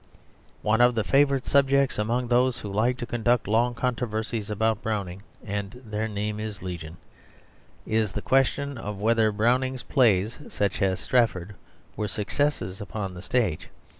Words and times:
One 0.63 0.81
of 0.81 0.95
the 0.95 1.03
favourite 1.03 1.45
subjects 1.45 1.99
among 1.99 2.27
those 2.27 2.57
who 2.57 2.71
like 2.71 2.97
to 2.97 3.05
conduct 3.05 3.47
long 3.47 3.75
controversies 3.75 4.49
about 4.49 4.81
Browning 4.81 5.21
(and 5.45 5.79
their 5.85 6.07
name 6.07 6.39
is 6.39 6.63
legion) 6.63 6.97
is 7.85 8.13
the 8.13 8.21
question 8.23 8.79
of 8.79 8.97
whether 8.99 9.31
Browning's 9.31 9.83
plays, 9.83 10.39
such 10.49 10.81
as 10.81 10.99
Strafford, 10.99 11.53
were 11.95 12.07
successes 12.07 12.81
upon 12.81 13.13
the 13.13 13.21
stage. 13.21 13.69